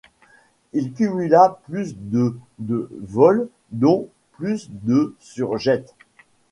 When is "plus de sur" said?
4.31-5.59